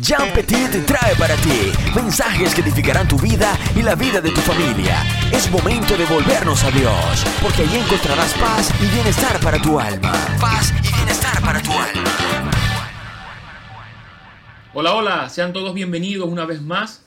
Jean 0.00 0.32
Petit 0.32 0.86
trae 0.86 1.16
para 1.16 1.34
ti 1.36 1.72
mensajes 1.94 2.54
que 2.54 2.60
edificarán 2.60 3.08
tu 3.08 3.18
vida 3.18 3.58
y 3.74 3.82
la 3.82 3.94
vida 3.94 4.20
de 4.20 4.30
tu 4.30 4.40
familia. 4.40 5.02
Es 5.32 5.50
momento 5.50 5.96
de 5.96 6.04
volvernos 6.04 6.62
a 6.62 6.70
Dios, 6.70 7.24
porque 7.42 7.62
allí 7.62 7.76
encontrarás 7.76 8.32
paz 8.34 8.72
y 8.80 8.86
bienestar 8.94 9.40
para 9.40 9.60
tu 9.60 9.80
alma. 9.80 10.12
Paz 10.40 10.72
y 10.82 10.94
bienestar 10.94 11.40
para 11.42 11.60
tu 11.62 11.72
alma. 11.72 12.10
Hola, 14.74 14.94
hola, 14.94 15.28
sean 15.28 15.52
todos 15.52 15.74
bienvenidos 15.74 16.28
una 16.28 16.44
vez 16.44 16.62
más 16.62 17.04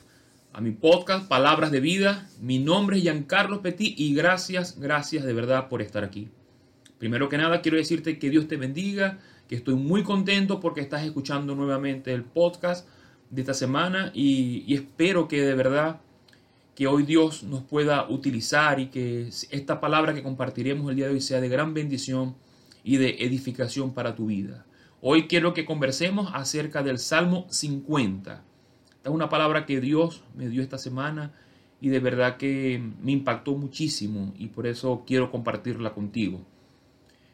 a 0.52 0.60
mi 0.60 0.72
podcast 0.72 1.28
Palabras 1.28 1.70
de 1.70 1.80
Vida. 1.80 2.28
Mi 2.40 2.58
nombre 2.58 2.98
es 2.98 3.04
Giancarlo 3.04 3.62
Petit 3.62 3.98
y 3.98 4.14
gracias, 4.14 4.78
gracias 4.78 5.24
de 5.24 5.32
verdad 5.32 5.68
por 5.68 5.80
estar 5.80 6.04
aquí. 6.04 6.28
Primero 6.98 7.28
que 7.28 7.38
nada 7.38 7.62
quiero 7.62 7.78
decirte 7.78 8.18
que 8.18 8.30
Dios 8.30 8.48
te 8.48 8.56
bendiga 8.56 9.18
estoy 9.54 9.74
muy 9.74 10.02
contento 10.02 10.60
porque 10.60 10.80
estás 10.80 11.04
escuchando 11.04 11.54
nuevamente 11.54 12.12
el 12.12 12.24
podcast 12.24 12.88
de 13.30 13.42
esta 13.42 13.54
semana 13.54 14.10
y, 14.14 14.72
espero 14.74 15.28
que 15.28 15.42
de 15.42 15.54
verdad 15.54 16.00
que 16.74 16.86
hoy 16.86 17.02
Dios 17.02 17.42
nos 17.42 17.62
pueda 17.62 18.08
utilizar 18.08 18.80
y 18.80 18.86
que 18.86 19.28
esta 19.50 19.80
palabra 19.80 20.14
que 20.14 20.22
compartiremos 20.22 20.88
el 20.88 20.96
día 20.96 21.06
de 21.06 21.12
hoy 21.12 21.20
sea 21.20 21.40
de 21.40 21.48
gran 21.48 21.74
bendición 21.74 22.34
y 22.82 22.96
de 22.96 23.16
edificación 23.20 23.92
para 23.92 24.14
tu 24.14 24.26
vida. 24.26 24.64
Hoy 25.00 25.26
quiero 25.26 25.52
que 25.52 25.64
conversemos 25.64 26.30
acerca 26.32 26.82
del 26.82 26.98
Salmo 26.98 27.46
50. 27.50 28.32
Esta 28.96 29.08
es 29.08 29.14
una 29.14 29.28
palabra 29.28 29.66
que 29.66 29.80
Dios 29.80 30.24
me 30.34 30.48
dio 30.48 30.62
esta 30.62 30.78
semana 30.78 31.32
y 31.80 31.88
de 31.88 32.00
verdad 32.00 32.36
que 32.36 32.82
me 33.02 33.12
impactó 33.12 33.54
muchísimo 33.54 34.32
y 34.38 34.48
por 34.48 34.66
eso 34.66 35.04
quiero 35.06 35.30
compartirla 35.30 35.92
contigo. 35.92 36.40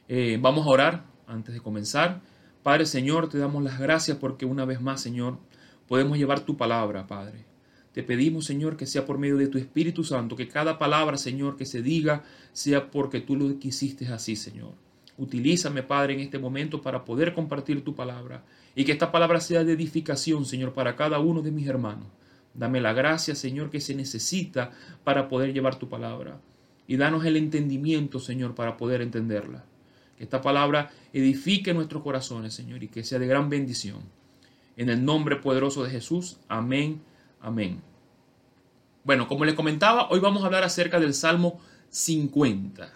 Eh, 0.09 0.39
vamos 0.41 0.67
a 0.67 0.71
orar 0.71 1.18
antes 1.29 1.55
de 1.55 1.61
comenzar. 1.61 2.21
Padre 2.63 2.87
Señor, 2.87 3.29
te 3.29 3.39
damos 3.39 3.63
las 3.63 3.79
gracias 3.79 4.17
porque 4.17 4.47
una 4.47 4.65
vez 4.65 4.81
más, 4.81 5.01
Señor, 5.01 5.39
podemos 5.87 6.19
llevar 6.19 6.41
tu 6.41 6.57
palabra, 6.57 7.07
Padre. 7.07 7.45
Te 7.93 8.03
pedimos, 8.03 8.45
Señor, 8.45 8.77
que 8.77 8.87
sea 8.87 9.07
por 9.07 9.19
medio 9.19 9.37
de 9.37 9.49
tu 9.49 9.59
Espíritu 9.59 10.05
Santo, 10.05 10.37
que 10.37 10.49
cada 10.49 10.79
palabra, 10.79 11.17
Señor, 11.17 11.57
que 11.57 11.67
se 11.67 11.83
diga, 11.83 12.23
sea 12.53 12.91
porque 12.91 13.21
tú 13.21 13.37
lo 13.37 13.59
quisiste 13.59 14.07
así, 14.09 14.37
Señor. 14.37 14.73
Utilízame, 15.17 15.83
Padre, 15.83 16.15
en 16.15 16.21
este 16.21 16.39
momento 16.39 16.81
para 16.81 17.05
poder 17.05 17.35
compartir 17.35 17.83
tu 17.83 17.95
palabra 17.95 18.45
y 18.77 18.85
que 18.85 18.93
esta 18.93 19.11
palabra 19.11 19.41
sea 19.41 19.65
de 19.65 19.73
edificación, 19.73 20.45
Señor, 20.45 20.75
para 20.75 20.95
cada 20.95 21.19
uno 21.19 21.43
de 21.43 21.51
mis 21.51 21.67
hermanos. 21.67 22.07
Dame 22.55 22.81
la 22.81 22.93
gracia, 22.93 23.35
Señor, 23.35 23.71
que 23.71 23.81
se 23.81 23.95
necesita 23.95 24.71
para 25.03 25.29
poder 25.29 25.53
llevar 25.53 25.77
tu 25.77 25.89
palabra. 25.89 26.41
Y 26.87 26.97
danos 26.97 27.25
el 27.25 27.37
entendimiento, 27.37 28.21
Señor, 28.21 28.55
para 28.55 28.77
poder 28.77 29.03
entenderla. 29.03 29.65
Que 30.19 30.25
esta 30.25 30.43
palabra 30.43 30.91
edifique 31.13 31.73
nuestros 31.73 32.03
corazones, 32.03 32.53
Señor, 32.53 32.83
y 32.83 32.89
que 32.89 33.05
sea 33.05 33.21
de 33.21 33.29
gran 33.29 33.49
bendición. 33.49 34.01
En 34.77 34.91
el 34.91 35.05
nombre 35.05 35.37
poderoso 35.37 35.85
de 35.85 35.91
Jesús. 35.91 36.39
Amén. 36.49 37.01
Amén. 37.41 37.81
Bueno, 39.05 39.29
como 39.29 39.45
les 39.45 39.55
comentaba, 39.55 40.11
hoy 40.11 40.19
vamos 40.19 40.43
a 40.43 40.47
hablar 40.47 40.65
acerca 40.65 40.99
del 40.99 41.15
Salmo 41.15 41.61
50. 41.89 42.93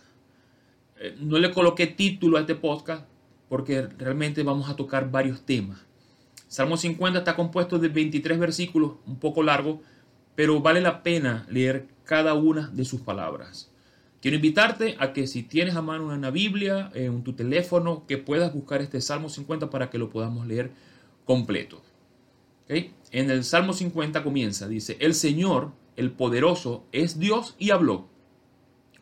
Eh, 0.98 1.16
no 1.20 1.38
le 1.38 1.52
coloqué 1.52 1.86
título 1.86 2.36
a 2.36 2.40
este 2.40 2.54
podcast 2.54 3.06
porque 3.48 3.82
realmente 3.82 4.42
vamos 4.42 4.68
a 4.68 4.76
tocar 4.76 5.10
varios 5.10 5.42
temas. 5.42 5.78
Salmo 6.48 6.76
50 6.76 7.20
está 7.20 7.34
compuesto 7.34 7.78
de 7.78 7.88
23 7.88 8.38
versículos, 8.38 8.92
un 9.06 9.18
poco 9.18 9.42
largo, 9.42 9.80
pero 10.34 10.60
vale 10.60 10.80
la 10.80 11.02
pena 11.02 11.46
leer 11.48 11.86
cada 12.04 12.34
una 12.34 12.68
de 12.68 12.84
sus 12.84 13.00
palabras. 13.00 13.71
Quiero 14.22 14.36
invitarte 14.36 14.94
a 15.00 15.12
que 15.12 15.26
si 15.26 15.42
tienes 15.42 15.74
a 15.74 15.82
mano 15.82 16.06
una 16.06 16.30
Biblia 16.30 16.92
eh, 16.94 17.06
en 17.06 17.24
tu 17.24 17.32
teléfono, 17.32 18.06
que 18.06 18.18
puedas 18.18 18.54
buscar 18.54 18.80
este 18.80 19.00
Salmo 19.00 19.28
50 19.28 19.68
para 19.68 19.90
que 19.90 19.98
lo 19.98 20.10
podamos 20.10 20.46
leer 20.46 20.70
completo. 21.24 21.82
En 22.68 23.30
el 23.30 23.42
Salmo 23.42 23.72
50 23.72 24.22
comienza, 24.22 24.68
dice, 24.68 24.96
el 25.00 25.14
Señor, 25.14 25.72
el 25.96 26.12
poderoso, 26.12 26.86
es 26.92 27.18
Dios 27.18 27.56
y 27.58 27.70
habló. 27.70 28.06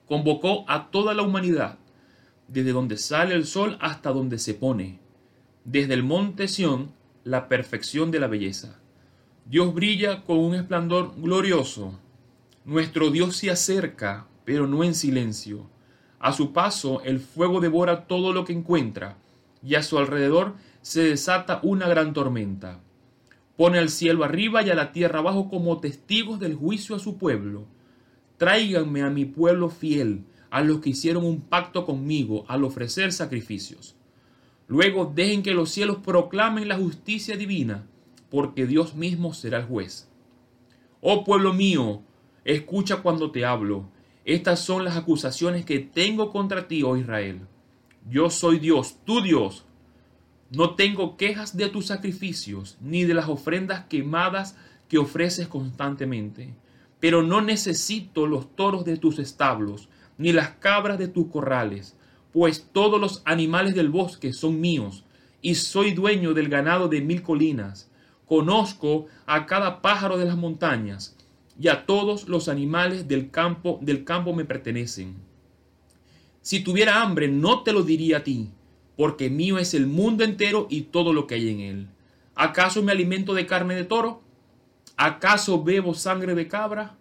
Convocó 0.06 0.64
a 0.66 0.90
toda 0.90 1.12
la 1.12 1.22
humanidad, 1.22 1.78
desde 2.48 2.72
donde 2.72 2.96
sale 2.96 3.34
el 3.34 3.44
sol 3.44 3.76
hasta 3.82 4.12
donde 4.12 4.38
se 4.38 4.54
pone, 4.54 5.00
desde 5.66 5.92
el 5.92 6.02
monte 6.02 6.48
Sión, 6.48 6.92
la 7.24 7.46
perfección 7.46 8.10
de 8.10 8.20
la 8.20 8.26
belleza. 8.26 8.80
Dios 9.44 9.74
brilla 9.74 10.24
con 10.24 10.38
un 10.38 10.54
esplendor 10.54 11.12
glorioso. 11.20 12.00
Nuestro 12.64 13.10
Dios 13.10 13.36
se 13.36 13.50
acerca 13.50 14.26
pero 14.50 14.66
no 14.66 14.82
en 14.82 14.96
silencio. 14.96 15.70
A 16.18 16.32
su 16.32 16.52
paso 16.52 17.02
el 17.02 17.20
fuego 17.20 17.60
devora 17.60 18.08
todo 18.08 18.32
lo 18.32 18.44
que 18.44 18.52
encuentra, 18.52 19.16
y 19.62 19.76
a 19.76 19.82
su 19.84 19.96
alrededor 19.96 20.54
se 20.82 21.04
desata 21.04 21.60
una 21.62 21.86
gran 21.86 22.12
tormenta. 22.12 22.80
Pone 23.56 23.78
al 23.78 23.90
cielo 23.90 24.24
arriba 24.24 24.64
y 24.64 24.70
a 24.70 24.74
la 24.74 24.90
tierra 24.90 25.20
abajo 25.20 25.48
como 25.48 25.78
testigos 25.78 26.40
del 26.40 26.56
juicio 26.56 26.96
a 26.96 26.98
su 26.98 27.16
pueblo. 27.16 27.68
Tráiganme 28.38 29.02
a 29.02 29.10
mi 29.10 29.24
pueblo 29.24 29.70
fiel, 29.70 30.24
a 30.50 30.62
los 30.62 30.80
que 30.80 30.90
hicieron 30.90 31.24
un 31.24 31.42
pacto 31.42 31.86
conmigo 31.86 32.44
al 32.48 32.64
ofrecer 32.64 33.12
sacrificios. 33.12 33.94
Luego 34.66 35.12
dejen 35.14 35.44
que 35.44 35.54
los 35.54 35.70
cielos 35.70 35.98
proclamen 35.98 36.66
la 36.66 36.76
justicia 36.76 37.36
divina, 37.36 37.86
porque 38.30 38.66
Dios 38.66 38.96
mismo 38.96 39.32
será 39.32 39.58
el 39.58 39.66
juez. 39.66 40.10
Oh 41.00 41.22
pueblo 41.22 41.54
mío, 41.54 42.02
escucha 42.44 42.96
cuando 42.96 43.30
te 43.30 43.44
hablo 43.44 43.99
estas 44.34 44.60
son 44.60 44.84
las 44.84 44.96
acusaciones 44.96 45.64
que 45.64 45.80
tengo 45.80 46.30
contra 46.30 46.68
ti, 46.68 46.82
oh 46.82 46.96
Israel. 46.96 47.40
Yo 48.08 48.30
soy 48.30 48.58
Dios, 48.58 48.96
tu 49.04 49.22
Dios. 49.22 49.64
No 50.50 50.74
tengo 50.74 51.16
quejas 51.16 51.56
de 51.56 51.68
tus 51.68 51.86
sacrificios, 51.86 52.76
ni 52.80 53.04
de 53.04 53.14
las 53.14 53.28
ofrendas 53.28 53.86
quemadas 53.86 54.56
que 54.88 54.98
ofreces 54.98 55.48
constantemente. 55.48 56.54
Pero 57.00 57.22
no 57.22 57.40
necesito 57.40 58.26
los 58.26 58.54
toros 58.54 58.84
de 58.84 58.98
tus 58.98 59.18
establos, 59.18 59.88
ni 60.16 60.32
las 60.32 60.50
cabras 60.50 60.98
de 60.98 61.08
tus 61.08 61.28
corrales, 61.28 61.96
pues 62.32 62.68
todos 62.72 63.00
los 63.00 63.22
animales 63.24 63.74
del 63.74 63.88
bosque 63.88 64.32
son 64.32 64.60
míos, 64.60 65.04
y 65.42 65.56
soy 65.56 65.92
dueño 65.92 66.34
del 66.34 66.48
ganado 66.48 66.88
de 66.88 67.00
mil 67.00 67.22
colinas. 67.22 67.90
Conozco 68.26 69.06
a 69.26 69.46
cada 69.46 69.82
pájaro 69.82 70.18
de 70.18 70.26
las 70.26 70.36
montañas, 70.36 71.16
y 71.58 71.68
a 71.68 71.86
todos 71.86 72.28
los 72.28 72.48
animales 72.48 73.08
del 73.08 73.30
campo 73.30 73.78
del 73.82 74.04
campo 74.04 74.34
me 74.34 74.44
pertenecen. 74.44 75.16
Si 76.42 76.60
tuviera 76.60 77.02
hambre 77.02 77.28
no 77.28 77.62
te 77.62 77.72
lo 77.72 77.82
diría 77.82 78.18
a 78.18 78.24
ti, 78.24 78.50
porque 78.96 79.30
mío 79.30 79.58
es 79.58 79.74
el 79.74 79.86
mundo 79.86 80.24
entero 80.24 80.66
y 80.68 80.82
todo 80.82 81.12
lo 81.12 81.26
que 81.26 81.36
hay 81.36 81.48
en 81.48 81.60
él. 81.60 81.88
¿Acaso 82.34 82.82
me 82.82 82.92
alimento 82.92 83.34
de 83.34 83.46
carne 83.46 83.74
de 83.74 83.84
toro? 83.84 84.22
¿Acaso 84.96 85.62
bebo 85.62 85.94
sangre 85.94 86.34
de 86.34 86.48
cabra? 86.48 86.96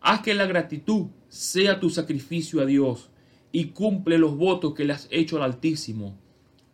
Haz 0.00 0.22
que 0.22 0.34
la 0.34 0.46
gratitud 0.46 1.06
sea 1.28 1.78
tu 1.78 1.90
sacrificio 1.90 2.60
a 2.60 2.66
Dios 2.66 3.10
y 3.52 3.66
cumple 3.66 4.18
los 4.18 4.36
votos 4.36 4.74
que 4.74 4.84
le 4.84 4.94
has 4.94 5.06
hecho 5.10 5.36
al 5.36 5.44
Altísimo. 5.44 6.18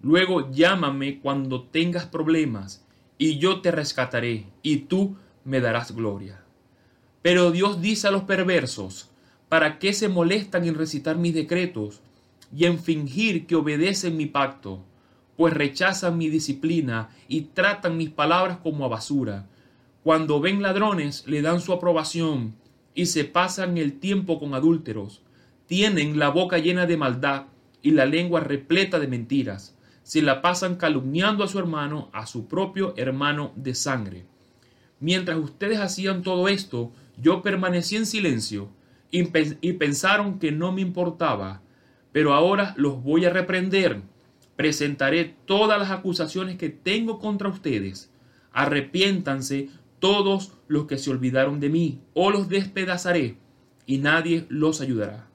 Luego 0.00 0.50
llámame 0.50 1.20
cuando 1.20 1.64
tengas 1.64 2.06
problemas 2.06 2.86
y 3.18 3.38
yo 3.38 3.60
te 3.60 3.70
rescataré 3.70 4.46
y 4.62 4.78
tú 4.78 5.16
me 5.44 5.60
darás 5.60 5.94
gloria. 5.94 6.42
Pero 7.28 7.50
Dios 7.50 7.82
dice 7.82 8.08
a 8.08 8.10
los 8.10 8.22
perversos, 8.22 9.10
¿para 9.50 9.78
qué 9.78 9.92
se 9.92 10.08
molestan 10.08 10.64
en 10.64 10.74
recitar 10.74 11.18
mis 11.18 11.34
decretos 11.34 12.00
y 12.56 12.64
en 12.64 12.78
fingir 12.78 13.46
que 13.46 13.54
obedecen 13.54 14.16
mi 14.16 14.24
pacto? 14.24 14.82
Pues 15.36 15.52
rechazan 15.52 16.16
mi 16.16 16.30
disciplina 16.30 17.10
y 17.28 17.42
tratan 17.42 17.98
mis 17.98 18.08
palabras 18.08 18.60
como 18.62 18.86
a 18.86 18.88
basura. 18.88 19.46
Cuando 20.02 20.40
ven 20.40 20.62
ladrones 20.62 21.24
le 21.26 21.42
dan 21.42 21.60
su 21.60 21.74
aprobación 21.74 22.54
y 22.94 23.04
se 23.04 23.26
pasan 23.26 23.76
el 23.76 24.00
tiempo 24.00 24.38
con 24.38 24.54
adúlteros. 24.54 25.20
Tienen 25.66 26.18
la 26.18 26.30
boca 26.30 26.56
llena 26.56 26.86
de 26.86 26.96
maldad 26.96 27.42
y 27.82 27.90
la 27.90 28.06
lengua 28.06 28.40
repleta 28.40 28.98
de 28.98 29.06
mentiras. 29.06 29.76
Se 30.02 30.22
la 30.22 30.40
pasan 30.40 30.76
calumniando 30.76 31.44
a 31.44 31.48
su 31.48 31.58
hermano, 31.58 32.08
a 32.14 32.26
su 32.26 32.48
propio 32.48 32.94
hermano 32.96 33.52
de 33.54 33.74
sangre. 33.74 34.24
Mientras 34.98 35.36
ustedes 35.36 35.78
hacían 35.78 36.22
todo 36.22 36.48
esto, 36.48 36.90
yo 37.20 37.42
permanecí 37.42 37.96
en 37.96 38.06
silencio 38.06 38.70
y, 39.10 39.24
pensaron 39.74 40.38
que 40.38 40.52
no 40.52 40.72
me 40.72 40.82
importaba, 40.82 41.62
pero 42.12 42.34
ahora 42.34 42.74
los 42.76 43.02
voy 43.02 43.24
a 43.24 43.30
reprender. 43.30 44.02
Presentaré 44.56 45.36
todas 45.46 45.78
las 45.78 45.90
acusaciones 45.90 46.56
que 46.56 46.68
tengo 46.68 47.18
contra 47.18 47.48
ustedes. 47.48 48.10
Arrepiéntanse 48.52 49.68
todos 49.98 50.58
los 50.68 50.86
que 50.86 50.98
se 50.98 51.10
olvidaron 51.10 51.60
de 51.60 51.70
mí, 51.70 52.00
o 52.14 52.30
los 52.30 52.48
despedazaré, 52.48 53.36
y 53.86 53.98
nadie 53.98 54.46
los 54.48 54.80
ayudará. 54.80 55.28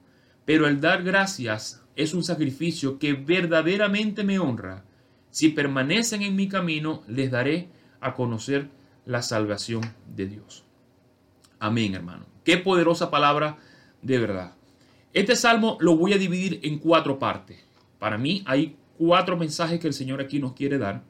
Pero 0.44 0.68
el 0.68 0.80
dar 0.80 1.02
gracias 1.02 1.82
es 1.96 2.14
un 2.14 2.22
sacrificio 2.22 2.98
que 2.98 3.14
verdaderamente 3.14 4.24
me 4.24 4.38
honra. 4.38 4.84
Si 5.30 5.48
permanecen 5.48 6.22
en 6.22 6.36
mi 6.36 6.48
camino, 6.48 7.02
les 7.08 7.30
daré 7.30 7.68
a 8.00 8.14
conocer 8.14 8.68
la 9.04 9.22
salvación 9.22 9.82
de 10.14 10.26
Dios. 10.26 10.63
Amén, 11.64 11.94
hermano. 11.94 12.26
Qué 12.44 12.58
poderosa 12.58 13.10
palabra 13.10 13.56
de 14.02 14.18
verdad. 14.18 14.52
Este 15.14 15.34
salmo 15.34 15.78
lo 15.80 15.96
voy 15.96 16.12
a 16.12 16.18
dividir 16.18 16.60
en 16.62 16.78
cuatro 16.78 17.18
partes. 17.18 17.64
Para 17.98 18.18
mí 18.18 18.42
hay 18.44 18.76
cuatro 18.98 19.38
mensajes 19.38 19.80
que 19.80 19.86
el 19.86 19.94
Señor 19.94 20.20
aquí 20.20 20.38
nos 20.38 20.52
quiere 20.52 20.76
dar. 20.76 21.04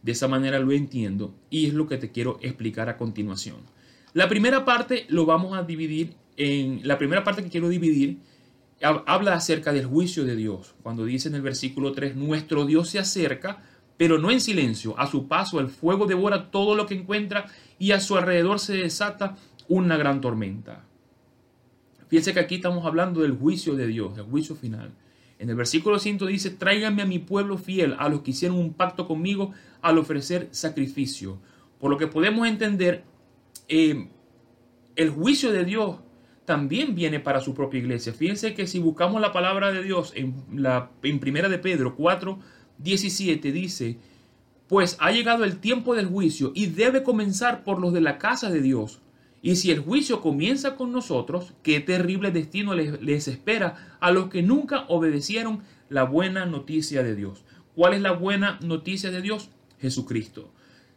De 0.00 0.12
esa 0.12 0.28
manera 0.28 0.60
lo 0.60 0.70
entiendo 0.70 1.34
y 1.50 1.66
es 1.66 1.74
lo 1.74 1.88
que 1.88 1.96
te 1.96 2.12
quiero 2.12 2.38
explicar 2.40 2.88
a 2.88 2.96
continuación. 2.96 3.56
La 4.12 4.28
primera 4.28 4.64
parte 4.64 5.06
lo 5.08 5.26
vamos 5.26 5.58
a 5.58 5.64
dividir 5.64 6.14
en 6.36 6.86
la 6.86 6.96
primera 6.96 7.24
parte 7.24 7.42
que 7.42 7.50
quiero 7.50 7.68
dividir 7.68 8.20
habla 8.82 9.34
acerca 9.34 9.72
del 9.72 9.86
juicio 9.86 10.24
de 10.24 10.36
Dios. 10.36 10.76
Cuando 10.84 11.04
dice 11.04 11.28
en 11.28 11.34
el 11.34 11.42
versículo 11.42 11.90
3, 11.90 12.14
nuestro 12.14 12.64
Dios 12.64 12.90
se 12.90 13.00
acerca, 13.00 13.64
pero 13.96 14.18
no 14.18 14.30
en 14.30 14.40
silencio. 14.40 14.96
A 15.00 15.08
su 15.08 15.26
paso 15.26 15.58
el 15.58 15.68
fuego 15.68 16.06
devora 16.06 16.52
todo 16.52 16.76
lo 16.76 16.86
que 16.86 16.94
encuentra 16.94 17.46
y 17.76 17.90
a 17.90 17.98
su 17.98 18.16
alrededor 18.16 18.60
se 18.60 18.76
desata 18.76 19.36
una 19.70 19.96
gran 19.96 20.20
tormenta. 20.20 20.84
Fíjense 22.08 22.34
que 22.34 22.40
aquí 22.40 22.56
estamos 22.56 22.84
hablando 22.84 23.22
del 23.22 23.32
juicio 23.32 23.76
de 23.76 23.86
Dios, 23.86 24.16
del 24.16 24.26
juicio 24.26 24.56
final. 24.56 24.92
En 25.38 25.48
el 25.48 25.54
versículo 25.54 26.00
5 26.00 26.26
dice, 26.26 26.50
tráiganme 26.50 27.02
a 27.02 27.06
mi 27.06 27.20
pueblo 27.20 27.56
fiel, 27.56 27.94
a 27.98 28.08
los 28.08 28.22
que 28.22 28.32
hicieron 28.32 28.58
un 28.58 28.74
pacto 28.74 29.06
conmigo 29.06 29.52
al 29.80 29.96
ofrecer 29.96 30.48
sacrificio. 30.50 31.38
Por 31.78 31.88
lo 31.90 31.98
que 31.98 32.08
podemos 32.08 32.48
entender, 32.48 33.04
eh, 33.68 34.08
el 34.96 35.10
juicio 35.10 35.52
de 35.52 35.64
Dios 35.64 36.00
también 36.44 36.96
viene 36.96 37.20
para 37.20 37.40
su 37.40 37.54
propia 37.54 37.78
iglesia. 37.78 38.12
Fíjense 38.12 38.54
que 38.54 38.66
si 38.66 38.80
buscamos 38.80 39.20
la 39.20 39.32
palabra 39.32 39.70
de 39.70 39.84
Dios 39.84 40.12
en, 40.16 40.34
la, 40.52 40.90
en 41.04 41.20
primera 41.20 41.48
de 41.48 41.58
Pedro 41.58 41.94
4, 41.94 42.40
17 42.78 43.52
dice, 43.52 43.98
pues 44.66 44.96
ha 44.98 45.12
llegado 45.12 45.44
el 45.44 45.58
tiempo 45.58 45.94
del 45.94 46.06
juicio 46.06 46.50
y 46.56 46.66
debe 46.66 47.04
comenzar 47.04 47.62
por 47.62 47.80
los 47.80 47.92
de 47.92 48.00
la 48.00 48.18
casa 48.18 48.50
de 48.50 48.60
Dios. 48.60 49.00
Y 49.42 49.56
si 49.56 49.70
el 49.70 49.80
juicio 49.80 50.20
comienza 50.20 50.76
con 50.76 50.92
nosotros, 50.92 51.54
qué 51.62 51.80
terrible 51.80 52.30
destino 52.30 52.74
les, 52.74 53.28
espera 53.28 53.96
a 54.00 54.10
los 54.10 54.28
que 54.28 54.42
nunca 54.42 54.84
obedecieron 54.88 55.62
la 55.88 56.04
buena 56.04 56.44
noticia 56.44 57.02
de 57.02 57.16
Dios. 57.16 57.44
¿Cuál 57.74 57.94
es 57.94 58.02
la 58.02 58.12
buena 58.12 58.58
noticia 58.62 59.10
de 59.10 59.22
Dios? 59.22 59.50
Jesucristo. 59.80 60.52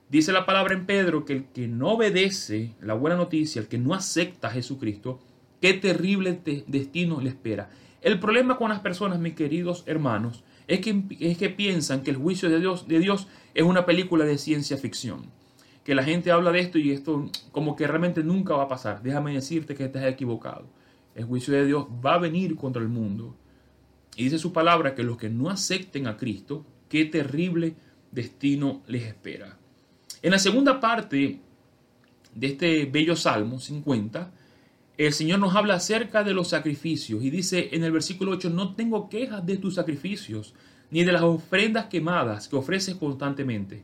Dice 0.10 0.34
la 0.34 0.46
palabra 0.46 0.74
en 0.74 0.86
Pedro 0.86 1.24
que 1.24 1.34
el 1.34 1.46
que 1.46 1.68
no 1.68 1.92
obedece 1.92 2.76
la 2.82 2.94
buena 2.94 3.16
noticia, 3.16 3.62
el 3.62 3.68
que 3.68 3.78
no 3.78 3.94
acepta 3.94 4.50
a 4.50 4.52
Jesucristo, 4.52 5.20
Qué 5.64 5.74
terrible 5.74 6.42
destino 6.68 7.22
le 7.22 7.30
espera. 7.30 7.70
El 8.02 8.20
problema 8.20 8.58
con 8.58 8.68
las 8.68 8.82
personas, 8.82 9.20
mis 9.20 9.34
queridos 9.34 9.86
hermanos, 9.86 10.44
es 10.68 10.82
que, 10.82 11.04
es 11.22 11.38
que 11.38 11.50
piensan 11.50 12.04
que 12.04 12.12
el 12.12 12.18
juicio 12.18 12.50
de 12.50 12.60
Dios 13.00 13.28
es 13.54 13.64
una 13.64 13.86
película 13.86 14.26
de 14.26 14.38
ciencia 14.38 14.76
ficción. 14.76 15.32
Que 15.84 15.96
la 15.96 16.04
gente 16.04 16.32
habla 16.32 16.52
de 16.52 16.60
esto 16.60 16.78
y 16.78 16.92
esto 16.92 17.30
como 17.52 17.76
que 17.76 17.88
realmente 17.88 18.24
nunca 18.24 18.56
va 18.56 18.64
a 18.64 18.68
pasar. 18.68 19.04
Déjame 19.04 19.34
decirte 19.34 19.76
que 19.76 19.86
estás 19.86 20.06
equivocado. 20.06 20.66
El 21.16 21.26
juicio 21.26 21.54
de 21.54 21.66
Dios 21.66 21.88
va 22.04 22.16
a 22.16 22.20
venir 22.20 22.56
contra 22.56 22.82
el 22.82 22.90
mundo. 22.90 23.36
Y 24.16 24.26
dice 24.26 24.38
su 24.38 24.54
palabra 24.54 24.96
que 24.96 25.04
los 25.04 25.18
que 25.18 25.30
no 25.30 25.50
acepten 25.50 26.08
a 26.08 26.18
Cristo, 26.18 26.66
qué 26.88 27.06
terrible 27.06 27.76
destino 28.12 28.82
les 28.88 29.04
espera. 29.04 29.58
En 30.22 30.32
la 30.32 30.40
segunda 30.40 30.80
parte 30.80 31.40
de 32.34 32.48
este 32.48 32.86
bello 32.86 33.16
Salmo 33.16 33.60
50, 33.60 34.32
el 34.98 35.14
Señor 35.14 35.40
nos 35.40 35.56
habla 35.56 35.76
acerca 35.76 36.24
de 36.24 36.34
los 36.34 36.50
sacrificios 36.50 37.24
y 37.24 37.30
dice 37.30 37.70
en 37.72 37.84
el 37.84 37.92
versículo 37.92 38.32
8, 38.32 38.52
no 38.52 38.76
tengo 38.76 39.10
quejas 39.10 39.46
de 39.46 39.58
tus 39.58 39.76
sacrificios, 39.76 40.54
ni 40.92 41.04
de 41.04 41.12
las 41.12 41.24
ofrendas 41.24 41.88
quemadas 41.88 42.48
que 42.48 42.56
ofreces 42.56 42.96
constantemente. 42.96 43.84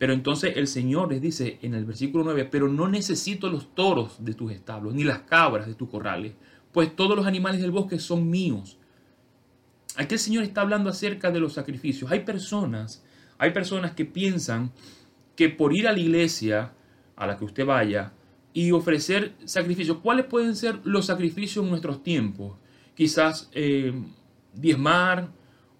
Pero 0.00 0.14
entonces 0.14 0.54
el 0.56 0.66
Señor 0.66 1.10
les 1.12 1.20
dice 1.20 1.58
en 1.60 1.74
el 1.74 1.84
versículo 1.84 2.24
9, 2.24 2.46
pero 2.46 2.68
no 2.68 2.88
necesito 2.88 3.50
los 3.50 3.74
toros 3.74 4.24
de 4.24 4.32
tus 4.32 4.50
establos, 4.50 4.94
ni 4.94 5.04
las 5.04 5.18
cabras 5.18 5.66
de 5.66 5.74
tus 5.74 5.90
corrales, 5.90 6.32
pues 6.72 6.96
todos 6.96 7.14
los 7.14 7.26
animales 7.26 7.60
del 7.60 7.70
bosque 7.70 7.98
son 7.98 8.30
míos. 8.30 8.78
Aquí 9.96 10.14
el 10.14 10.18
Señor 10.18 10.44
está 10.44 10.62
hablando 10.62 10.88
acerca 10.88 11.30
de 11.30 11.40
los 11.40 11.52
sacrificios. 11.52 12.10
Hay 12.10 12.20
personas, 12.20 13.04
hay 13.36 13.50
personas 13.50 13.92
que 13.92 14.06
piensan 14.06 14.72
que 15.36 15.50
por 15.50 15.76
ir 15.76 15.86
a 15.86 15.92
la 15.92 15.98
iglesia 15.98 16.72
a 17.14 17.26
la 17.26 17.36
que 17.36 17.44
usted 17.44 17.66
vaya, 17.66 18.14
y 18.54 18.72
ofrecer 18.72 19.34
sacrificios. 19.44 19.98
¿Cuáles 19.98 20.24
pueden 20.24 20.56
ser 20.56 20.80
los 20.84 21.04
sacrificios 21.04 21.62
en 21.62 21.68
nuestros 21.68 22.02
tiempos? 22.02 22.56
Quizás 22.94 23.50
eh, 23.52 23.92
diezmar 24.54 25.30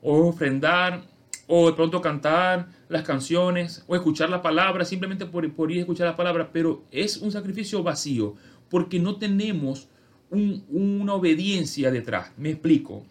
o 0.02 0.28
ofrendar 0.28 1.08
o 1.52 1.66
de 1.66 1.72
pronto 1.72 2.00
cantar 2.00 2.68
las 2.88 3.02
canciones 3.02 3.84
o 3.88 3.96
escuchar 3.96 4.30
la 4.30 4.40
palabra, 4.40 4.84
simplemente 4.84 5.26
por, 5.26 5.44
ir 5.44 5.78
a 5.78 5.80
escuchar 5.80 6.06
la 6.06 6.16
palabra, 6.16 6.50
pero 6.52 6.84
es 6.92 7.16
un 7.16 7.32
sacrificio 7.32 7.82
vacío 7.82 8.36
porque 8.68 9.00
no 9.00 9.16
tenemos 9.16 9.88
una 10.30 11.14
obediencia 11.14 11.90
detrás. 11.90 12.30
Me 12.36 12.50
explico. 12.50 13.04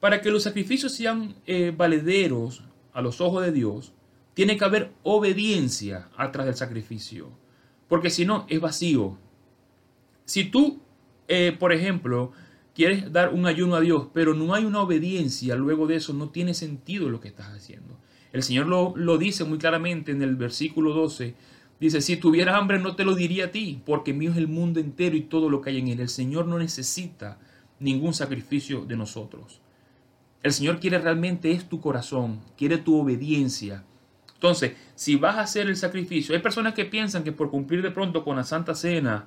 Para 0.00 0.20
que 0.20 0.30
los 0.30 0.42
sacrificios 0.42 0.92
sean 0.92 1.36
eh, 1.46 1.72
valederos 1.76 2.64
a 2.92 3.00
los 3.00 3.20
ojos 3.20 3.44
de 3.44 3.52
Dios, 3.52 3.92
tiene 4.34 4.56
que 4.56 4.64
haber 4.64 4.90
obediencia 5.04 6.08
atrás 6.16 6.46
del 6.46 6.56
sacrificio 6.56 7.30
porque 7.88 8.10
si 8.10 8.24
no 8.24 8.46
es 8.48 8.60
vacío. 8.60 9.16
Si 10.24 10.44
tú, 10.44 10.80
eh, 11.26 11.56
por 11.58 11.72
ejemplo, 11.72 12.32
quieres 12.78 13.12
dar 13.12 13.34
un 13.34 13.44
ayuno 13.44 13.74
a 13.74 13.80
Dios, 13.80 14.06
pero 14.14 14.34
no 14.34 14.54
hay 14.54 14.64
una 14.64 14.80
obediencia, 14.80 15.56
luego 15.56 15.88
de 15.88 15.96
eso 15.96 16.12
no 16.12 16.28
tiene 16.28 16.54
sentido 16.54 17.10
lo 17.10 17.20
que 17.20 17.26
estás 17.26 17.48
haciendo. 17.48 17.98
El 18.32 18.44
Señor 18.44 18.68
lo, 18.68 18.94
lo 18.94 19.18
dice 19.18 19.42
muy 19.42 19.58
claramente 19.58 20.12
en 20.12 20.22
el 20.22 20.36
versículo 20.36 20.94
12. 20.94 21.34
Dice, 21.80 22.00
si 22.00 22.18
tuvieras 22.18 22.54
hambre 22.54 22.78
no 22.78 22.94
te 22.94 23.04
lo 23.04 23.16
diría 23.16 23.46
a 23.46 23.50
ti, 23.50 23.82
porque 23.84 24.14
mío 24.14 24.30
es 24.30 24.36
el 24.36 24.46
mundo 24.46 24.78
entero 24.78 25.16
y 25.16 25.22
todo 25.22 25.50
lo 25.50 25.60
que 25.60 25.70
hay 25.70 25.78
en 25.78 25.88
él. 25.88 25.98
El 25.98 26.08
Señor 26.08 26.46
no 26.46 26.56
necesita 26.56 27.40
ningún 27.80 28.14
sacrificio 28.14 28.84
de 28.84 28.96
nosotros. 28.96 29.60
El 30.44 30.52
Señor 30.52 30.78
quiere 30.78 31.00
realmente 31.00 31.50
es 31.50 31.68
tu 31.68 31.80
corazón, 31.80 32.38
quiere 32.56 32.78
tu 32.78 32.96
obediencia. 33.00 33.82
Entonces, 34.34 34.74
si 34.94 35.16
vas 35.16 35.34
a 35.34 35.40
hacer 35.40 35.66
el 35.66 35.76
sacrificio, 35.76 36.32
hay 36.32 36.40
personas 36.40 36.74
que 36.74 36.84
piensan 36.84 37.24
que 37.24 37.32
por 37.32 37.50
cumplir 37.50 37.82
de 37.82 37.90
pronto 37.90 38.22
con 38.22 38.36
la 38.36 38.44
Santa 38.44 38.76
Cena, 38.76 39.26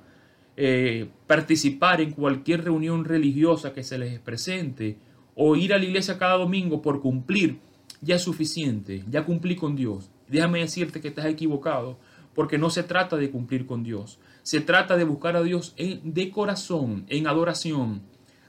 eh, 0.56 1.08
participar 1.26 2.00
en 2.00 2.12
cualquier 2.12 2.64
reunión 2.64 3.04
religiosa 3.04 3.72
que 3.72 3.82
se 3.82 3.98
les 3.98 4.18
presente, 4.20 4.98
o 5.34 5.56
ir 5.56 5.72
a 5.72 5.78
la 5.78 5.84
iglesia 5.84 6.18
cada 6.18 6.36
domingo 6.36 6.82
por 6.82 7.00
cumplir, 7.00 7.58
ya 8.00 8.16
es 8.16 8.22
suficiente, 8.22 9.04
ya 9.08 9.24
cumplí 9.24 9.56
con 9.56 9.76
Dios. 9.76 10.10
Déjame 10.28 10.60
decirte 10.60 11.00
que 11.00 11.08
estás 11.08 11.26
equivocado, 11.26 11.98
porque 12.34 12.58
no 12.58 12.70
se 12.70 12.82
trata 12.82 13.16
de 13.16 13.30
cumplir 13.30 13.66
con 13.66 13.82
Dios, 13.82 14.18
se 14.42 14.60
trata 14.60 14.96
de 14.96 15.04
buscar 15.04 15.36
a 15.36 15.42
Dios 15.42 15.74
de 15.76 16.30
corazón, 16.30 17.04
en 17.08 17.26
adoración, 17.26 18.02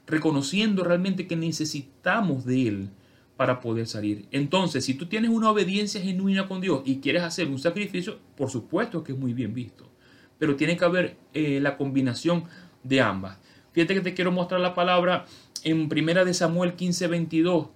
reconociendo 0.06 0.84
realmente 0.84 1.26
que 1.26 1.36
necesitamos 1.36 2.44
de 2.44 2.68
Él 2.68 2.90
para 3.36 3.60
poder 3.60 3.86
salir. 3.86 4.26
Entonces, 4.30 4.84
si 4.84 4.94
tú 4.94 5.06
tienes 5.06 5.30
una 5.30 5.50
obediencia 5.50 6.00
genuina 6.00 6.46
con 6.46 6.60
Dios 6.60 6.82
y 6.84 7.00
quieres 7.00 7.22
hacer 7.22 7.48
un 7.48 7.58
sacrificio, 7.58 8.18
por 8.36 8.50
supuesto 8.50 9.02
que 9.02 9.12
es 9.12 9.18
muy 9.18 9.32
bien 9.34 9.54
visto. 9.54 9.90
Pero 10.38 10.56
tiene 10.56 10.76
que 10.76 10.84
haber 10.84 11.16
eh, 11.32 11.60
la 11.60 11.76
combinación 11.76 12.44
de 12.82 13.00
ambas. 13.00 13.38
Fíjate 13.72 13.94
que 13.94 14.00
te 14.00 14.14
quiero 14.14 14.32
mostrar 14.32 14.60
la 14.60 14.74
palabra 14.74 15.24
en 15.64 15.88
primera 15.88 16.24
de 16.24 16.34
Samuel 16.34 16.74
15, 16.74 17.06
22, 17.08 17.68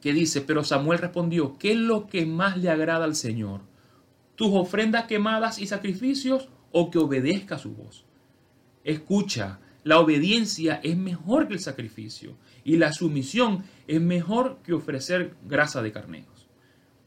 que 0.00 0.12
dice, 0.12 0.40
pero 0.40 0.64
Samuel 0.64 0.98
respondió, 0.98 1.58
¿qué 1.58 1.72
es 1.72 1.78
lo 1.78 2.06
que 2.06 2.24
más 2.26 2.56
le 2.56 2.70
agrada 2.70 3.04
al 3.04 3.14
Señor? 3.16 3.62
¿Tus 4.36 4.50
ofrendas 4.52 5.04
quemadas 5.04 5.58
y 5.58 5.66
sacrificios 5.66 6.48
o 6.72 6.90
que 6.90 6.98
obedezca 6.98 7.58
su 7.58 7.74
voz? 7.74 8.04
Escucha, 8.84 9.60
la 9.82 9.98
obediencia 9.98 10.80
es 10.82 10.96
mejor 10.96 11.48
que 11.48 11.54
el 11.54 11.60
sacrificio 11.60 12.36
y 12.64 12.76
la 12.76 12.92
sumisión 12.92 13.64
es 13.86 14.00
mejor 14.00 14.58
que 14.64 14.72
ofrecer 14.72 15.36
grasa 15.46 15.82
de 15.82 15.92
carneros. 15.92 16.48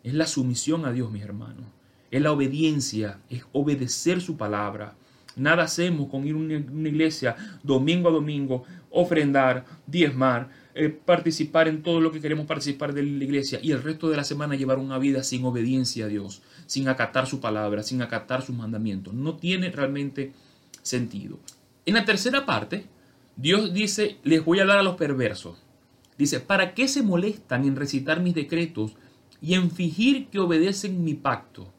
Es 0.04 0.14
la 0.14 0.28
sumisión 0.28 0.86
a 0.86 0.92
Dios, 0.92 1.12
mis 1.12 1.24
hermanos. 1.24 1.66
Es 2.12 2.22
la 2.22 2.32
obediencia, 2.32 3.20
es 3.30 3.44
obedecer 3.52 4.22
su 4.22 4.38
palabra. 4.38 4.96
Nada 5.36 5.64
hacemos 5.64 6.10
con 6.10 6.26
ir 6.26 6.34
a 6.34 6.38
una 6.38 6.90
iglesia 6.90 7.36
domingo 7.64 8.10
a 8.10 8.12
domingo, 8.12 8.64
ofrendar, 8.90 9.66
diezmar, 9.86 10.50
eh, 10.74 10.90
participar 10.90 11.68
en 11.68 11.82
todo 11.82 12.02
lo 12.02 12.12
que 12.12 12.22
queremos 12.22 12.46
participar 12.46 12.94
de 12.94 13.04
la 13.04 13.24
iglesia 13.24 13.60
y 13.62 13.72
el 13.72 13.82
resto 13.82 14.10
de 14.10 14.18
la 14.18 14.24
semana 14.24 14.56
llevar 14.56 14.80
una 14.80 15.00
vida 15.00 15.24
sin 15.24 15.44
obediencia 15.44 16.06
a 16.06 16.08
Dios, 16.08 16.42
sin 16.66 16.88
acatar 16.88 17.28
su 17.28 17.40
palabra, 17.40 17.84
sin 17.84 18.02
acatar 18.02 18.42
sus 18.42 18.56
mandamientos. 18.56 19.14
No 19.14 19.38
tiene 19.38 19.72
realmente 19.72 20.34
sentido. 20.82 21.40
En 21.86 21.96
la 21.96 22.06
tercera 22.06 22.46
parte, 22.46 22.86
Dios 23.36 23.74
dice, 23.74 24.18
les 24.24 24.44
voy 24.44 24.60
a 24.60 24.66
dar 24.66 24.78
a 24.78 24.84
los 24.84 24.96
perversos. 24.96 25.58
Dice, 26.18 26.40
¿para 26.40 26.74
qué 26.74 26.88
se 26.88 27.04
molestan 27.04 27.66
en 27.66 27.76
recitar 27.76 28.22
mis 28.22 28.34
decretos 28.34 28.96
y 29.42 29.54
en 29.54 29.70
fingir 29.70 30.28
que 30.28 30.40
obedecen 30.40 31.04
mi 31.04 31.14
pacto? 31.14 31.72